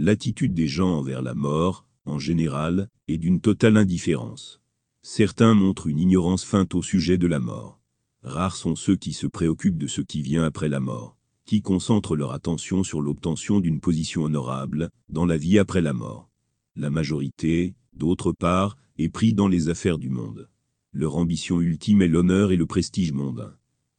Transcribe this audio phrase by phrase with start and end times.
[0.00, 4.60] L'attitude des gens envers la mort, en général, est d'une totale indifférence.
[5.02, 7.80] Certains montrent une ignorance feinte au sujet de la mort.
[8.22, 11.16] Rares sont ceux qui se préoccupent de ce qui vient après la mort,
[11.46, 16.30] qui concentrent leur attention sur l'obtention d'une position honorable dans la vie après la mort.
[16.76, 20.48] La majorité, d'autre part, est pris dans les affaires du monde.
[20.92, 23.52] Leur ambition ultime est l'honneur et le prestige mondain.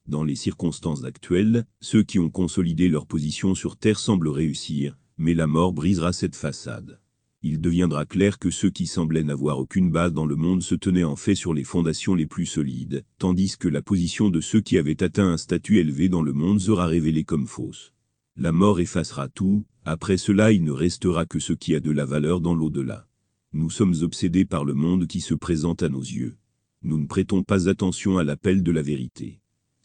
[0.07, 5.33] Dans les circonstances actuelles, ceux qui ont consolidé leur position sur Terre semblent réussir, mais
[5.33, 6.99] la mort brisera cette façade.
[7.41, 11.03] Il deviendra clair que ceux qui semblaient n'avoir aucune base dans le monde se tenaient
[11.03, 14.77] en fait sur les fondations les plus solides, tandis que la position de ceux qui
[14.77, 17.93] avaient atteint un statut élevé dans le monde sera révélée comme fausse.
[18.37, 22.05] La mort effacera tout, après cela il ne restera que ce qui a de la
[22.05, 23.05] valeur dans l'au-delà.
[23.51, 26.37] Nous sommes obsédés par le monde qui se présente à nos yeux.
[26.81, 29.41] Nous ne prêtons pas attention à l'appel de la vérité.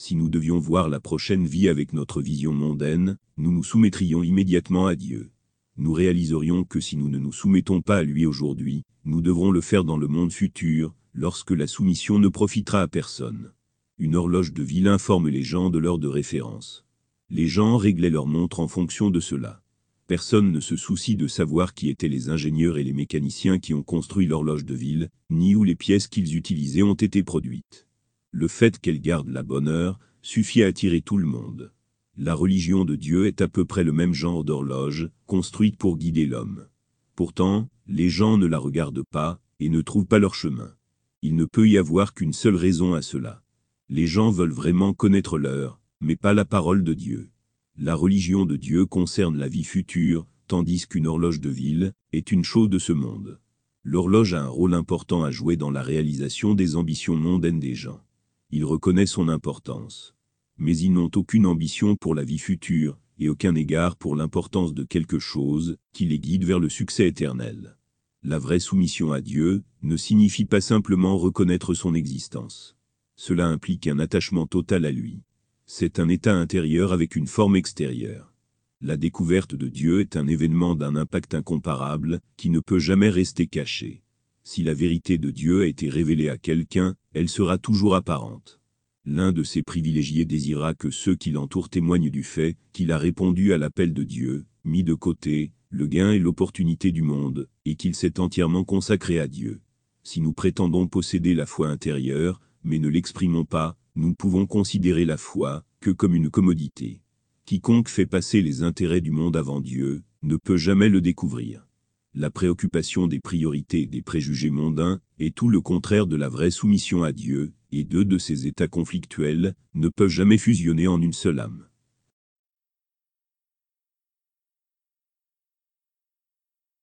[0.06, 4.86] Si nous devions voir la prochaine vie avec notre vision mondaine, nous nous soumettrions immédiatement
[4.86, 5.30] à Dieu.
[5.78, 9.62] Nous réaliserions que si nous ne nous soumettons pas à lui aujourd'hui, nous devrons le
[9.62, 13.52] faire dans le monde futur, lorsque la soumission ne profitera à personne.
[13.96, 16.84] Une horloge de ville informe les gens de l'heure de référence.
[17.30, 19.62] Les gens réglaient leur montre en fonction de cela.
[20.06, 23.82] Personne ne se soucie de savoir qui étaient les ingénieurs et les mécaniciens qui ont
[23.82, 27.86] construit l'horloge de ville, ni où les pièces qu'ils utilisaient ont été produites
[28.34, 31.72] le fait qu'elle garde la bonne heure suffit à attirer tout le monde.
[32.16, 36.26] La religion de Dieu est à peu près le même genre d'horloge, construite pour guider
[36.26, 36.66] l'homme.
[37.14, 40.74] Pourtant, les gens ne la regardent pas, et ne trouvent pas leur chemin.
[41.22, 43.40] Il ne peut y avoir qu'une seule raison à cela.
[43.88, 47.30] Les gens veulent vraiment connaître l'heure, mais pas la parole de Dieu.
[47.78, 52.42] La religion de Dieu concerne la vie future, tandis qu'une horloge de ville est une
[52.42, 53.38] chose de ce monde.
[53.84, 58.04] L'horloge a un rôle important à jouer dans la réalisation des ambitions mondaines des gens.
[58.50, 60.14] Ils reconnaissent son importance.
[60.56, 64.84] Mais ils n'ont aucune ambition pour la vie future, et aucun égard pour l'importance de
[64.84, 67.76] quelque chose qui les guide vers le succès éternel.
[68.22, 72.76] La vraie soumission à Dieu ne signifie pas simplement reconnaître son existence.
[73.16, 75.22] Cela implique un attachement total à lui.
[75.66, 78.32] C'est un état intérieur avec une forme extérieure.
[78.80, 83.46] La découverte de Dieu est un événement d'un impact incomparable qui ne peut jamais rester
[83.46, 84.03] caché.
[84.46, 88.60] Si la vérité de Dieu a été révélée à quelqu'un, elle sera toujours apparente.
[89.06, 93.54] L'un de ces privilégiés désira que ceux qui l'entourent témoignent du fait qu'il a répondu
[93.54, 97.94] à l'appel de Dieu, mis de côté le gain et l'opportunité du monde, et qu'il
[97.94, 99.62] s'est entièrement consacré à Dieu.
[100.02, 105.06] Si nous prétendons posséder la foi intérieure, mais ne l'exprimons pas, nous ne pouvons considérer
[105.06, 107.00] la foi que comme une commodité.
[107.46, 111.66] Quiconque fait passer les intérêts du monde avant Dieu ne peut jamais le découvrir
[112.14, 116.50] la préoccupation des priorités et des préjugés mondains est tout le contraire de la vraie
[116.50, 121.12] soumission à Dieu, et deux de ces états conflictuels ne peuvent jamais fusionner en une
[121.12, 121.66] seule âme.